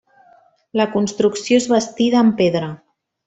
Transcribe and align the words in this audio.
La 0.81 0.87
construcció 0.95 1.59
és 1.63 1.69
bastida 1.75 2.19
amb 2.23 2.35
pedra. 2.41 2.73